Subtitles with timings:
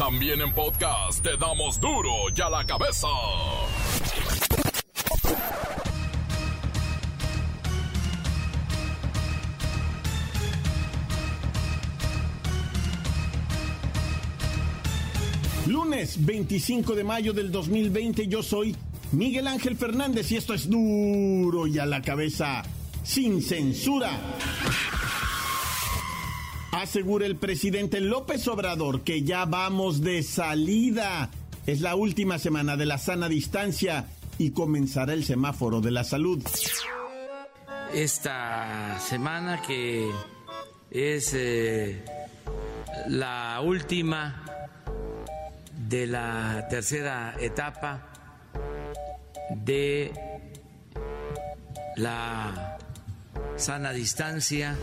[0.00, 3.06] También en podcast te damos duro y a la cabeza.
[15.66, 18.74] Lunes 25 de mayo del 2020 yo soy
[19.12, 22.62] Miguel Ángel Fernández y esto es duro y a la cabeza
[23.02, 24.12] sin censura.
[26.72, 31.30] Asegura el presidente López Obrador que ya vamos de salida.
[31.66, 34.06] Es la última semana de la sana distancia
[34.38, 36.42] y comenzará el semáforo de la salud.
[37.92, 40.10] Esta semana que
[40.90, 42.04] es eh,
[43.08, 44.44] la última
[45.88, 48.06] de la tercera etapa
[49.50, 50.12] de
[51.96, 52.78] la
[53.56, 54.76] sana distancia.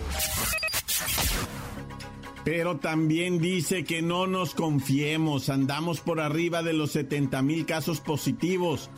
[2.47, 7.99] Pero también dice que no nos confiemos, andamos por arriba de los 70 mil casos
[7.99, 8.89] positivos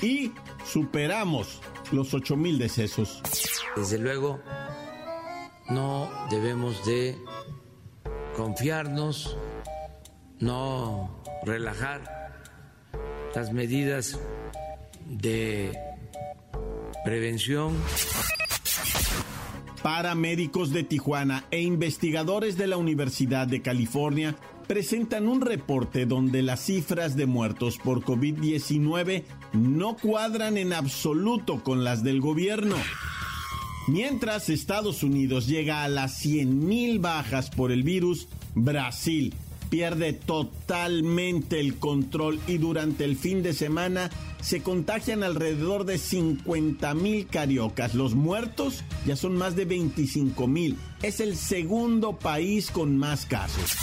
[0.00, 0.32] y
[0.64, 1.60] superamos
[1.92, 3.20] los 8 mil decesos.
[3.76, 4.40] Desde luego,
[5.68, 7.18] no debemos de
[8.34, 9.36] confiarnos,
[10.40, 12.32] no relajar
[13.34, 14.18] las medidas
[15.04, 15.78] de
[17.04, 17.76] prevención.
[19.84, 24.34] Paramédicos de Tijuana e investigadores de la Universidad de California
[24.66, 31.84] presentan un reporte donde las cifras de muertos por COVID-19 no cuadran en absoluto con
[31.84, 32.76] las del gobierno.
[33.86, 39.34] Mientras Estados Unidos llega a las 100.000 bajas por el virus, Brasil
[39.70, 46.94] pierde totalmente el control y durante el fin de semana se contagian alrededor de 50
[46.94, 47.94] mil cariocas.
[47.94, 50.76] Los muertos ya son más de 25 mil.
[51.02, 53.76] Es el segundo país con más casos.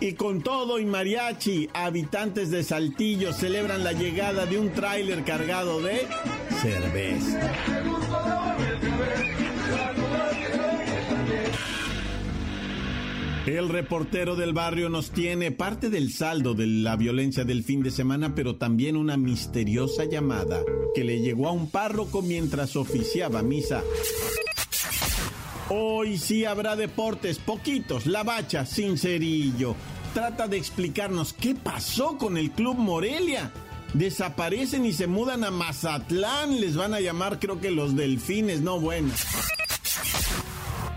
[0.00, 5.82] Y con todo y mariachi, habitantes de Saltillo celebran la llegada de un tráiler cargado
[5.82, 6.06] de
[6.62, 7.52] cerveza.
[13.46, 17.90] El reportero del barrio nos tiene parte del saldo de la violencia del fin de
[17.90, 20.62] semana, pero también una misteriosa llamada
[20.94, 23.82] que le llegó a un párroco mientras oficiaba misa.
[25.70, 29.74] Hoy sí habrá deportes, poquitos, la bacha, sincerillo.
[30.12, 33.52] Trata de explicarnos qué pasó con el Club Morelia.
[33.94, 38.78] Desaparecen y se mudan a Mazatlán, les van a llamar creo que los delfines, no
[38.78, 39.12] bueno.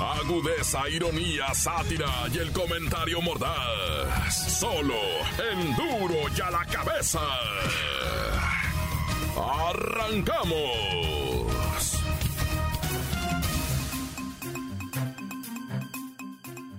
[0.00, 4.58] Agudeza, ironía, sátira y el comentario mordaz.
[4.58, 4.94] Solo
[5.52, 7.20] en duro y a la cabeza.
[9.36, 10.80] ¡Arrancamos!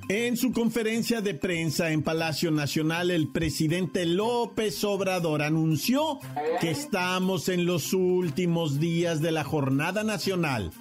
[0.10, 6.20] En su conferencia de prensa en Palacio Nacional, el presidente López Obrador anunció
[6.60, 10.72] que estamos en los últimos días de la Jornada Nacional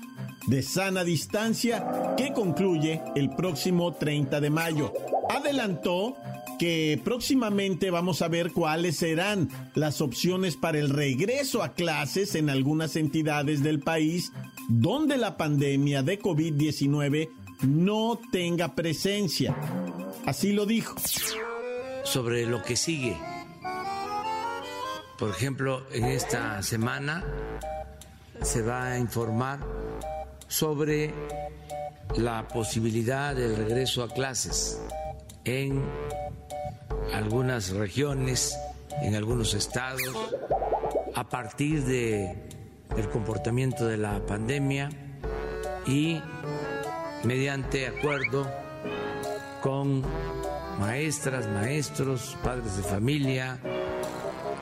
[0.47, 4.93] de Sana Distancia que concluye el próximo 30 de mayo.
[5.29, 6.17] Adelantó
[6.59, 12.51] que próximamente vamos a ver cuáles serán las opciones para el regreso a clases en
[12.51, 14.33] algunas entidades del país
[14.69, 17.31] donde la pandemia de COVID-19
[17.63, 19.57] no tenga presencia.
[20.27, 20.97] Así lo dijo.
[22.05, 23.17] Sobre lo que sigue.
[25.19, 27.25] Por ejemplo, en esta semana
[28.43, 29.61] se va a informar
[30.51, 31.15] sobre
[32.17, 34.83] la posibilidad del regreso a clases
[35.45, 35.81] en
[37.15, 38.59] algunas regiones,
[39.01, 40.03] en algunos estados,
[41.15, 42.35] a partir de
[42.97, 44.91] el comportamiento de la pandemia
[45.87, 46.21] y
[47.23, 48.51] mediante acuerdo
[49.63, 50.03] con
[50.81, 53.61] maestras, maestros, padres de familia,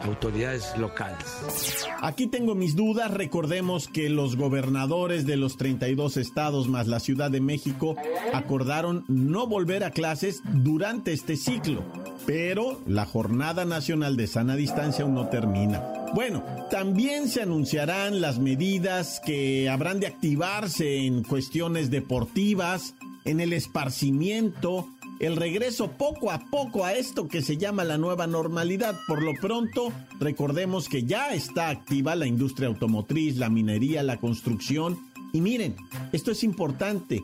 [0.02, 1.86] autoridades locales.
[2.00, 3.10] Aquí tengo mis dudas.
[3.10, 7.96] Recordemos que los gobernadores de los 32 estados más la Ciudad de México
[8.32, 11.82] acordaron no volver a clases durante este ciclo.
[12.26, 15.82] Pero la Jornada Nacional de Sana Distancia aún no termina.
[16.14, 22.94] Bueno, también se anunciarán las medidas que habrán de activarse en cuestiones deportivas,
[23.24, 24.88] en el esparcimiento,
[25.20, 28.96] el regreso poco a poco a esto que se llama la nueva normalidad.
[29.06, 34.98] Por lo pronto, recordemos que ya está activa la industria automotriz, la minería, la construcción.
[35.32, 35.76] Y miren,
[36.12, 37.22] esto es importante.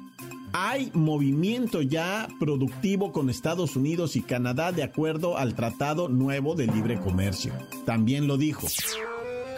[0.52, 6.66] Hay movimiento ya productivo con Estados Unidos y Canadá de acuerdo al Tratado Nuevo de
[6.66, 7.52] Libre Comercio.
[7.84, 8.68] También lo dijo.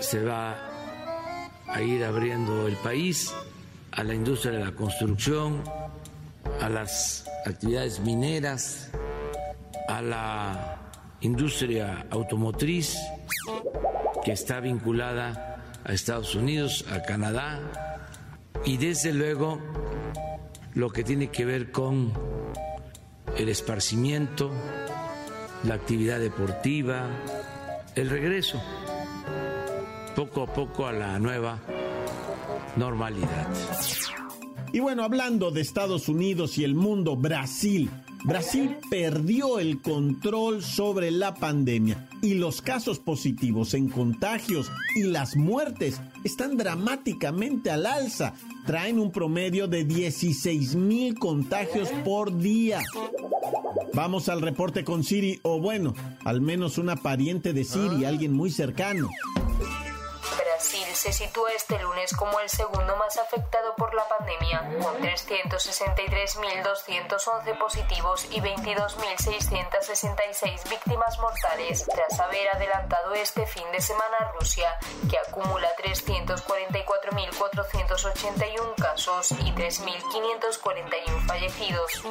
[0.01, 0.57] Se va
[1.69, 3.33] a ir abriendo el país
[3.93, 5.63] a la industria de la construcción,
[6.61, 8.91] a las actividades mineras,
[9.89, 10.79] a la
[11.21, 12.97] industria automotriz
[14.25, 17.61] que está vinculada a Estados Unidos, a Canadá
[18.65, 19.61] y desde luego
[20.75, 22.13] lo que tiene que ver con
[23.37, 24.51] el esparcimiento,
[25.63, 27.09] la actividad deportiva,
[27.95, 28.61] el regreso
[30.17, 31.61] poco a poco a la nueva
[32.77, 33.47] normalidad.
[34.73, 37.91] Y bueno, hablando de Estados Unidos y el mundo, Brasil.
[38.25, 45.37] Brasil perdió el control sobre la pandemia y los casos positivos en contagios y las
[45.37, 48.35] muertes están dramáticamente al alza.
[48.67, 52.83] Traen un promedio de 16 mil contagios por día.
[53.95, 58.51] Vamos al reporte con Siri, o bueno, al menos una pariente de Siri, alguien muy
[58.51, 59.09] cercano
[60.67, 68.27] se sitúa este lunes como el segundo más afectado por la pandemia, con 363.211 positivos
[68.33, 74.69] y 22.666 víctimas mortales, tras haber adelantado este fin de semana a Rusia,
[75.09, 82.03] que acumula 344.481 casos y 3.541 fallecidos.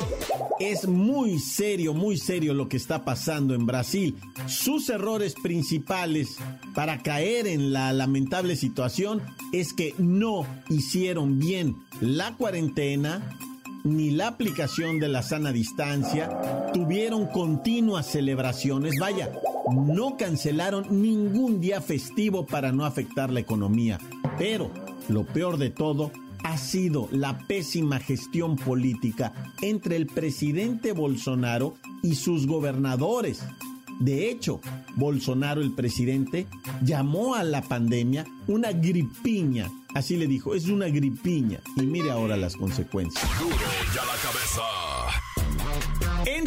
[0.60, 4.18] Es muy serio, muy serio lo que está pasando en Brasil.
[4.48, 6.38] Sus errores principales
[6.74, 9.21] para caer en la lamentable situación
[9.51, 13.38] es que no hicieron bien la cuarentena
[13.83, 19.31] ni la aplicación de la sana distancia, tuvieron continuas celebraciones, vaya,
[19.71, 24.00] no cancelaron ningún día festivo para no afectar la economía,
[24.38, 24.71] pero
[25.07, 26.12] lo peor de todo
[26.44, 33.44] ha sido la pésima gestión política entre el presidente Bolsonaro y sus gobernadores.
[34.00, 34.62] De hecho,
[34.95, 36.47] Bolsonaro, el presidente,
[36.83, 39.71] llamó a la pandemia una gripiña.
[39.94, 41.62] Así le dijo, es una gripiña.
[41.77, 43.25] Y mire ahora las consecuencias.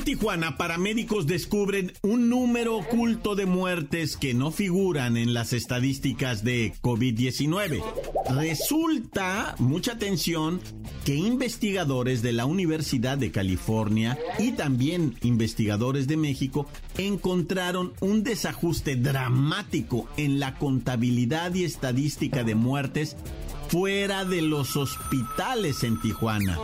[0.09, 6.73] Tijuana, paramédicos descubren un número oculto de muertes que no figuran en las estadísticas de
[6.81, 7.83] COVID-19.
[8.31, 10.63] Resulta, mucha atención,
[11.05, 16.67] que investigadores de la Universidad de California y también investigadores de México
[16.97, 23.15] encontraron un desajuste dramático en la contabilidad y estadística de muertes
[23.69, 26.59] fuera de los hospitales en Tijuana.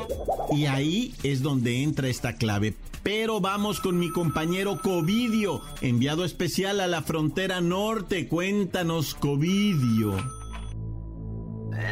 [0.50, 2.74] Y ahí es donde entra esta clave.
[3.04, 8.28] Pero vamos con mi compañero Covidio, enviado especial a la frontera norte.
[8.28, 10.16] Cuéntanos, Covidio.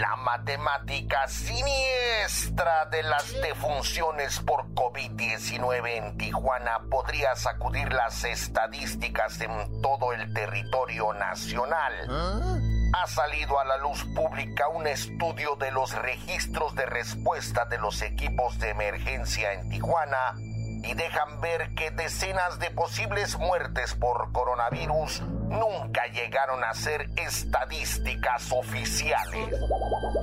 [0.00, 9.82] La matemática siniestra de las defunciones por COVID-19 en Tijuana podría sacudir las estadísticas en
[9.82, 11.92] todo el territorio nacional.
[12.08, 12.58] ¿Ah?
[12.94, 18.00] Ha salido a la luz pública un estudio de los registros de respuesta de los
[18.00, 20.36] equipos de emergencia en Tijuana
[20.82, 28.50] y dejan ver que decenas de posibles muertes por coronavirus nunca llegaron a ser estadísticas
[28.50, 29.49] oficiales.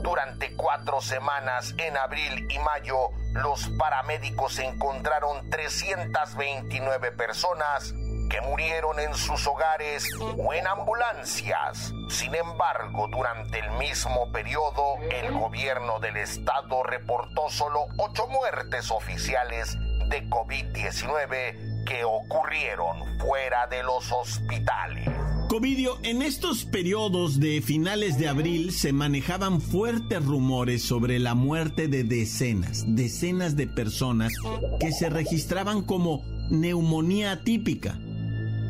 [0.01, 7.93] Durante cuatro semanas en abril y mayo, los paramédicos encontraron 329 personas
[8.29, 11.93] que murieron en sus hogares o en ambulancias.
[12.09, 19.77] Sin embargo, durante el mismo periodo, el gobierno del estado reportó solo ocho muertes oficiales
[20.09, 25.07] de COVID-19 que ocurrieron fuera de los hospitales.
[25.49, 31.87] Covidio, en estos periodos de finales de abril se manejaban fuertes rumores sobre la muerte
[31.87, 34.31] de decenas, decenas de personas
[34.79, 37.97] que se registraban como neumonía atípica.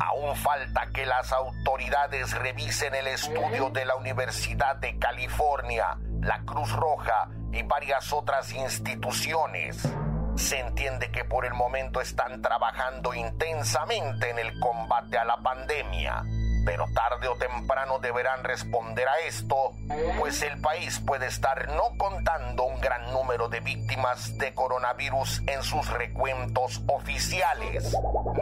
[0.00, 6.72] Aún falta que las autoridades revisen el estudio de la Universidad de California, la Cruz
[6.72, 9.86] Roja y varias otras instituciones.
[10.40, 16.24] Se entiende que por el momento están trabajando intensamente en el combate a la pandemia,
[16.64, 19.74] pero tarde o temprano deberán responder a esto,
[20.18, 25.62] pues el país puede estar no contando un gran número de víctimas de coronavirus en
[25.62, 27.92] sus recuentos oficiales.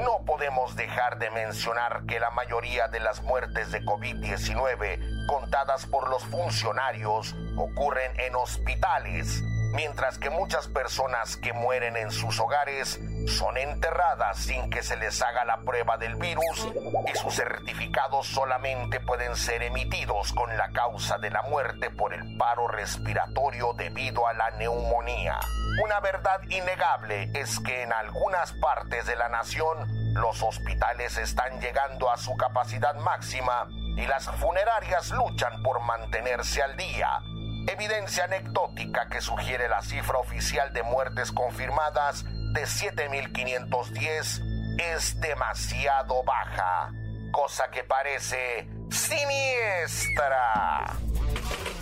[0.00, 6.08] No podemos dejar de mencionar que la mayoría de las muertes de COVID-19 contadas por
[6.08, 13.56] los funcionarios ocurren en hospitales mientras que muchas personas que mueren en sus hogares son
[13.56, 16.68] enterradas sin que se les haga la prueba del virus
[17.06, 22.36] y sus certificados solamente pueden ser emitidos con la causa de la muerte por el
[22.36, 25.38] paro respiratorio debido a la neumonía.
[25.84, 32.10] Una verdad innegable es que en algunas partes de la nación los hospitales están llegando
[32.10, 37.20] a su capacidad máxima y las funerarias luchan por mantenerse al día.
[37.70, 44.40] Evidencia anecdótica que sugiere la cifra oficial de muertes confirmadas de 7.510
[44.78, 46.94] es demasiado baja,
[47.30, 50.96] cosa que parece siniestra.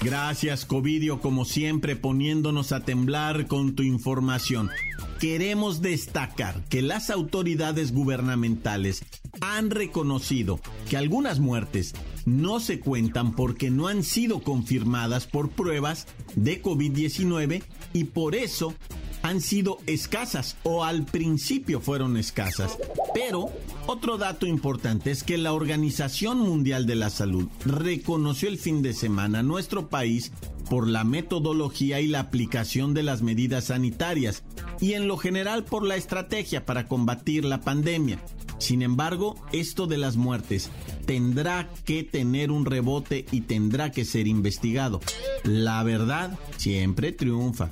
[0.00, 4.72] Gracias, Covidio, como siempre, poniéndonos a temblar con tu información.
[5.20, 9.04] Queremos destacar que las autoridades gubernamentales
[9.40, 10.58] han reconocido
[10.90, 11.94] que algunas muertes
[12.26, 17.62] no se cuentan porque no han sido confirmadas por pruebas de COVID-19
[17.94, 18.74] y por eso
[19.22, 22.76] han sido escasas o al principio fueron escasas.
[23.14, 23.48] Pero
[23.86, 28.92] otro dato importante es que la Organización Mundial de la Salud reconoció el fin de
[28.92, 30.32] semana a nuestro país
[30.68, 34.42] por la metodología y la aplicación de las medidas sanitarias
[34.80, 38.20] y en lo general por la estrategia para combatir la pandemia.
[38.58, 40.70] Sin embargo, esto de las muertes
[41.06, 45.00] tendrá que tener un rebote y tendrá que ser investigado.
[45.44, 47.70] La verdad siempre triunfa.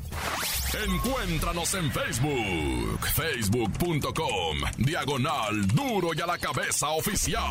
[0.87, 7.43] Encuéntranos en Facebook, facebook.com, diagonal duro y a la cabeza oficial.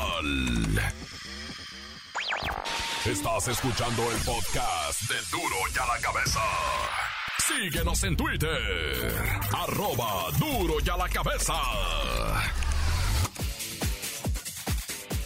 [3.06, 6.42] Estás escuchando el podcast de duro y a la cabeza.
[7.40, 9.14] Síguenos en Twitter,
[9.58, 11.54] arroba duro y a la cabeza.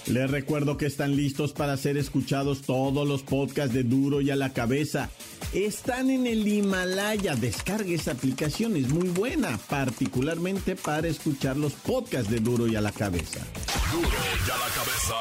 [0.08, 4.36] Les recuerdo que están listos para ser escuchados todos los podcasts de Duro y a
[4.36, 5.10] la cabeza
[5.54, 7.36] están en el Himalaya.
[7.36, 12.82] Descargue esa aplicación, es muy buena, particularmente para escuchar los podcasts de Duro y a
[12.82, 13.46] la cabeza.
[13.92, 15.16] Duro y a la cabeza.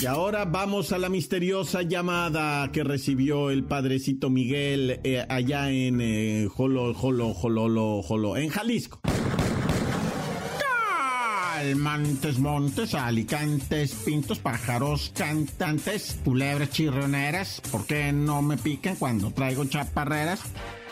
[0.00, 6.02] Y ahora vamos a la misteriosa llamada que recibió el padrecito Miguel eh, allá en
[6.02, 9.00] eh, Jolo, Jolo, Jolo, Jolo, en Jalisco.
[11.74, 17.60] Montes, montes, alicantes, pintos, pájaros, cantantes, culebras chirroneras.
[17.70, 20.40] ¿Por qué no me pican cuando traigo chaparreras?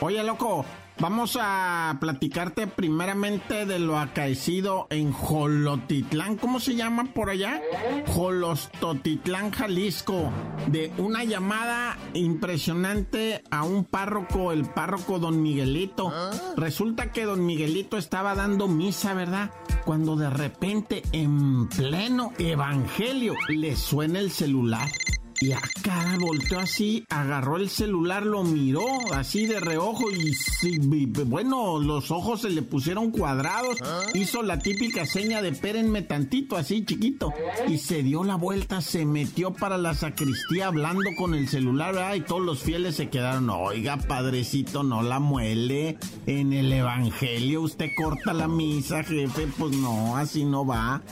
[0.00, 0.64] Oye, loco,
[1.00, 6.36] Vamos a platicarte primeramente de lo acaecido en Jolotitlán.
[6.36, 7.60] ¿Cómo se llama por allá?
[8.06, 10.30] Jolostotitlán, Jalisco.
[10.68, 16.12] De una llamada impresionante a un párroco, el párroco don Miguelito.
[16.56, 19.50] Resulta que don Miguelito estaba dando misa, ¿verdad?
[19.84, 24.88] Cuando de repente, en pleno evangelio, le suena el celular.
[25.40, 32.10] Y acá volteó así, agarró el celular, lo miró así de reojo y, bueno, los
[32.10, 33.76] ojos se le pusieron cuadrados.
[34.14, 37.32] Hizo la típica seña de pérenme tantito, así chiquito.
[37.68, 42.20] Y se dio la vuelta, se metió para la sacristía hablando con el celular, Y
[42.20, 45.98] todos los fieles se quedaron, oiga, padrecito, no la muele.
[46.26, 49.48] En el evangelio usted corta la misa, jefe.
[49.58, 51.02] Pues no, así no va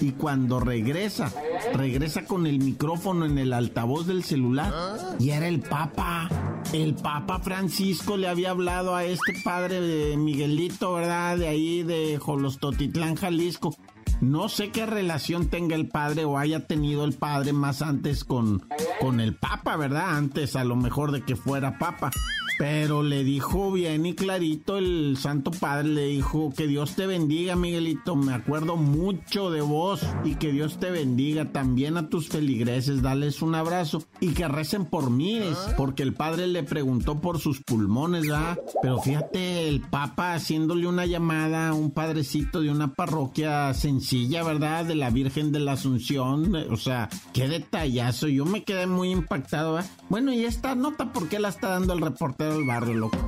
[0.00, 1.32] y cuando regresa,
[1.74, 4.72] regresa con el micrófono en el altavoz del celular
[5.18, 6.28] y era el Papa.
[6.72, 11.36] El Papa Francisco le había hablado a este padre de Miguelito, ¿verdad?
[11.36, 13.76] De ahí de Jolostotitlán, Jalisco.
[14.20, 18.62] No sé qué relación tenga el padre o haya tenido el padre más antes con,
[19.00, 20.16] con el Papa, ¿verdad?
[20.16, 22.10] Antes a lo mejor de que fuera Papa.
[22.60, 27.56] Pero le dijo bien y clarito el Santo Padre, le dijo que Dios te bendiga,
[27.56, 28.16] Miguelito.
[28.16, 33.00] Me acuerdo mucho de vos y que Dios te bendiga también a tus feligreses.
[33.00, 35.40] Dales un abrazo y que recen por mí,
[35.78, 38.58] porque el Padre le preguntó por sus pulmones, ¿verdad?
[38.82, 44.84] Pero fíjate, el Papa haciéndole una llamada a un padrecito de una parroquia sencilla, ¿verdad?
[44.84, 46.54] De la Virgen de la Asunción.
[46.70, 48.28] O sea, qué detallazo.
[48.28, 49.90] Yo me quedé muy impactado, ¿verdad?
[50.10, 52.49] Bueno, y esta nota, ¿por qué la está dando el reportero?
[52.56, 53.18] El barrio, loco.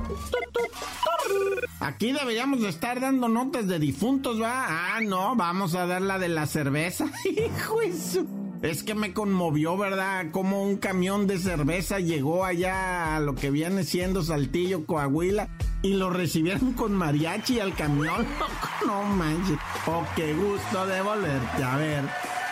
[1.79, 4.95] Aquí deberíamos de estar dando notas de difuntos, ¿va?
[4.95, 7.05] Ah, no, vamos a dar la de la cerveza.
[7.25, 8.25] Hijo eso.
[8.61, 10.31] Es que me conmovió, ¿verdad?
[10.31, 15.49] Como un camión de cerveza llegó allá a lo que viene siendo Saltillo, Coahuila,
[15.81, 18.25] y lo recibieron con mariachi al camión.
[18.85, 19.57] No manches.
[19.87, 22.03] Oh, qué gusto de volverte a ver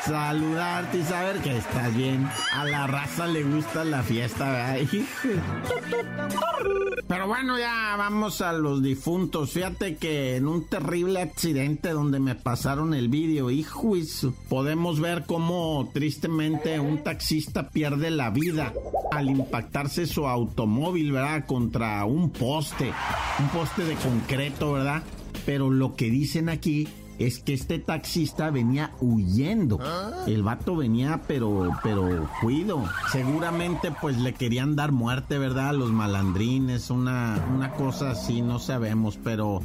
[0.05, 2.27] saludarte y saber que estás bien.
[2.53, 4.77] A la raza le gusta la fiesta, ¿verdad?
[7.08, 9.51] Pero bueno, ya vamos a los difuntos.
[9.51, 13.81] Fíjate que en un terrible accidente donde me pasaron el vídeo, hijo,
[14.48, 18.74] podemos ver cómo tristemente un taxista pierde la vida
[19.12, 21.46] al impactarse su automóvil, ¿verdad?
[21.46, 22.93] Contra un poste,
[23.39, 25.03] un poste de concreto, ¿verdad?
[25.46, 26.88] Pero lo que dicen aquí
[27.25, 29.80] es que este taxista venía huyendo.
[30.28, 32.84] El vato venía, pero, pero cuido.
[33.12, 35.70] Seguramente, pues le querían dar muerte, ¿verdad?
[35.70, 39.62] A los malandrines, una, una cosa así, no sabemos, pero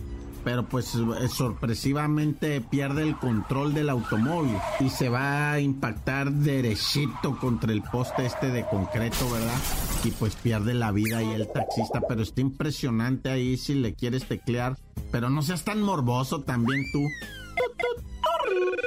[0.47, 7.37] pero pues eh, sorpresivamente pierde el control del automóvil y se va a impactar derechito
[7.41, 9.59] contra el poste este de concreto, ¿verdad?
[10.05, 14.29] Y pues pierde la vida ahí el taxista, pero está impresionante ahí si le quieres
[14.29, 14.77] teclear,
[15.11, 17.01] pero no seas tan morboso también tú.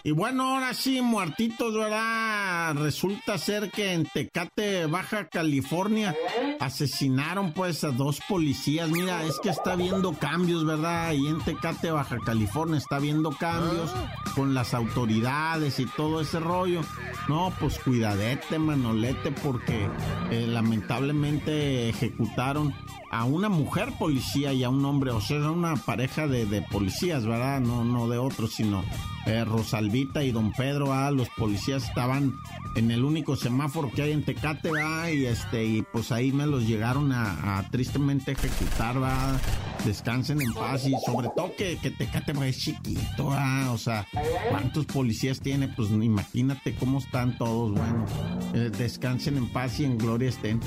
[0.03, 2.75] Y bueno, ahora sí, muertitos, ¿verdad?
[2.75, 6.15] Resulta ser que en Tecate, Baja California,
[6.59, 8.89] asesinaron pues a dos policías.
[8.89, 11.11] Mira, es que está viendo cambios, ¿verdad?
[11.13, 13.91] Y en Tecate, Baja California, está viendo cambios
[14.35, 16.81] con las autoridades y todo ese rollo.
[17.27, 19.89] No, pues cuidadete, manolete, porque
[20.31, 22.73] eh, lamentablemente ejecutaron
[23.11, 27.25] a una mujer policía y a un hombre, o sea, una pareja de, de policías,
[27.25, 27.59] ¿verdad?
[27.59, 28.83] No, no de otros, sino
[29.25, 32.35] eh, Rosalvita y don Pedro, ah, los policías estaban
[32.75, 35.11] en el único semáforo que hay en Tecate, ¿va?
[35.11, 39.39] y este, y pues ahí me los llegaron a, tristemente ejecutar, va,
[39.85, 44.07] descansen en paz y sobre todo que, que Tecate es chiquito, o sea,
[44.49, 45.67] ¿cuántos policías tiene?
[45.67, 48.05] Pues imagínate cómo están todos, bueno,
[48.53, 50.59] eh, descansen en paz y en gloria estén.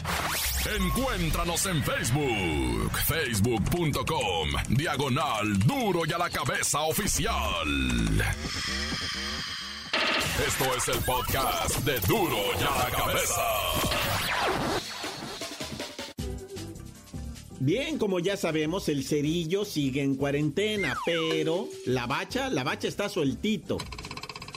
[0.79, 7.67] Encuéntranos en Facebook, facebook.com, diagonal duro y a la cabeza oficial.
[10.47, 14.82] Esto es el podcast de duro y a la cabeza.
[17.65, 23.07] Bien, como ya sabemos, el cerillo sigue en cuarentena, pero la bacha, la bacha está
[23.07, 23.77] sueltito.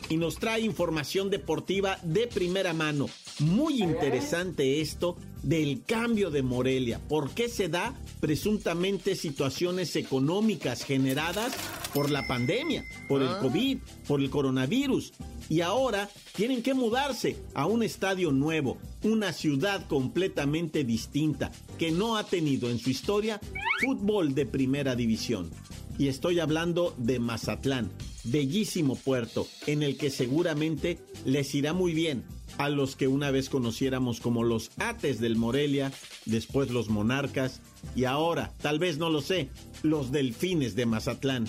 [0.08, 3.08] Y nos trae información deportiva de primera mano.
[3.40, 6.98] Muy interesante esto del cambio de Morelia.
[7.06, 11.54] ¿Por qué se da presuntamente situaciones económicas generadas
[11.92, 13.38] por la pandemia, por el ah.
[13.42, 15.12] COVID, por el coronavirus?
[15.50, 22.16] Y ahora tienen que mudarse a un estadio nuevo, una ciudad completamente distinta, que no
[22.16, 23.38] ha tenido en su historia
[23.84, 25.50] fútbol de primera división.
[25.98, 27.90] Y estoy hablando de Mazatlán,
[28.24, 32.24] bellísimo puerto, en el que seguramente les irá muy bien
[32.58, 35.92] a los que una vez conociéramos como los Ates del Morelia,
[36.24, 37.60] después los Monarcas
[37.94, 39.50] y ahora, tal vez no lo sé,
[39.82, 41.46] los Delfines de Mazatlán.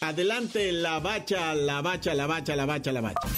[0.00, 3.28] Adelante la bacha, la bacha, la bacha, la bacha, la bacha.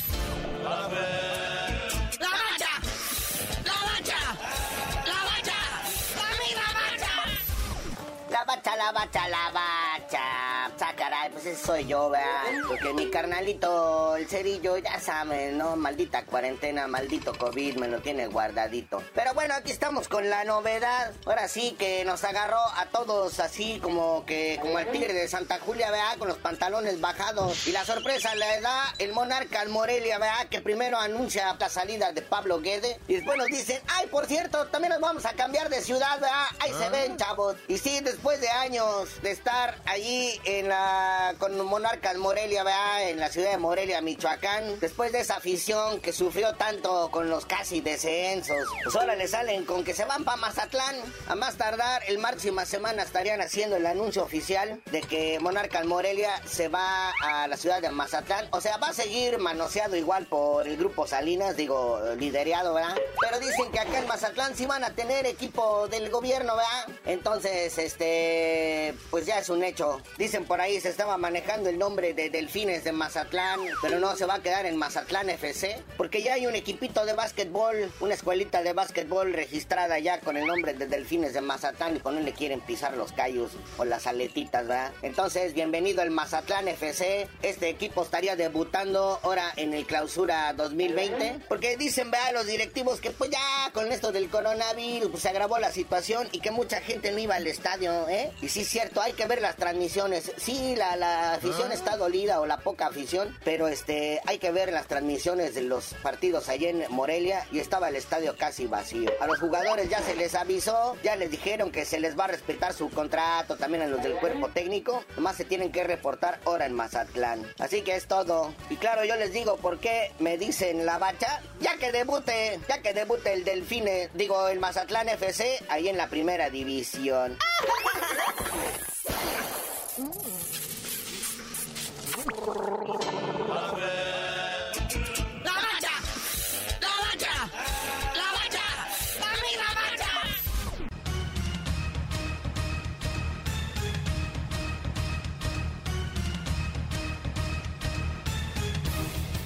[8.77, 10.56] la bacha, la bacha.
[10.79, 12.27] Sacaray, pues ese soy yo, ¿verdad?
[12.69, 15.77] Porque mi carnalito, el cerillo, ya saben, ¿no?
[15.77, 19.03] Maldita cuarentena, maldito COVID, me lo tiene guardadito.
[19.15, 21.13] Pero bueno, aquí estamos con la novedad.
[21.27, 25.59] Ahora sí que nos agarró a todos así como que, como el tigre de Santa
[25.59, 26.19] Julia, ¿verdad?
[26.19, 27.67] Con los pantalones bajados.
[27.67, 30.49] Y la sorpresa le da el monarca al Morelia, ¿verdad?
[30.49, 33.01] Que primero anuncia la salida de Pablo Guede.
[33.09, 36.47] Y después nos dicen, ay, por cierto, también nos vamos a cambiar de ciudad, ¿verdad?
[36.61, 36.91] Ahí se ah.
[36.91, 37.57] ven, chavos.
[37.69, 43.09] Y sí, después de años de estar ahí ahí la con Monarcas Morelia, ¿verdad?
[43.09, 44.81] En la ciudad de Morelia, Michoacán.
[44.81, 49.65] Después de esa afición que sufrió tanto con los casi descensos, pues ahora le salen
[49.65, 50.97] con que se van para Mazatlán.
[51.29, 56.41] A más tardar, el máxima semana estarían haciendo el anuncio oficial de que Monarcas Morelia
[56.47, 58.47] se va a la ciudad de Mazatlán.
[58.51, 62.97] O sea, va a seguir manoseado igual por el grupo Salinas, digo, liderado, ¿verdad?
[63.21, 66.87] Pero dicen que acá en Mazatlán sí van a tener equipo del gobierno, ¿verdad?
[67.05, 70.01] Entonces, este, pues ya es un hecho.
[70.19, 74.27] Dicen por ahí se estaba manejando el nombre de Delfines de Mazatlán, pero no se
[74.27, 78.63] va a quedar en Mazatlán FC, porque ya hay un equipito de básquetbol, una escuelita
[78.63, 82.33] de básquetbol registrada ya con el nombre de Delfines de Mazatlán y con él le
[82.33, 84.93] quieren pisar los callos o las aletitas, ¿verdad?
[85.03, 87.29] Entonces, bienvenido al Mazatlán FC.
[87.43, 93.11] Este equipo estaría debutando ahora en el clausura 2020, porque dicen, vea, los directivos que
[93.11, 97.13] pues ya con esto del coronavirus pues, se agravó la situación y que mucha gente
[97.13, 98.33] no iba al estadio, ¿eh?
[98.43, 100.33] Y sí cierto, hay que ver las transmisiones.
[100.47, 104.73] Sí, la, la afición está dolida o la poca afición, pero este, hay que ver
[104.73, 109.11] las transmisiones de los partidos allí en Morelia y estaba el estadio casi vacío.
[109.19, 112.29] A los jugadores ya se les avisó, ya les dijeron que se les va a
[112.29, 116.67] respetar su contrato, también a los del cuerpo técnico, nomás se tienen que reportar ahora
[116.67, 117.45] en Mazatlán.
[117.59, 118.55] Así que es todo.
[118.71, 122.81] Y claro, yo les digo por qué me dicen la bacha, ya que debute, ya
[122.83, 127.37] que debute el Delfine, digo el Mazatlán FC, ahí en la primera división.